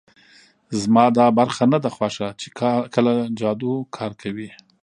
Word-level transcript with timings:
زما 0.81 1.05
دا 1.17 1.25
برخه 1.39 1.63
نه 1.73 1.77
ده 1.83 1.89
خوښه 1.95 2.27
چې 2.39 2.47
کله 2.95 3.13
جادو 3.39 3.73
کار 3.97 4.11
کوي 4.21 4.49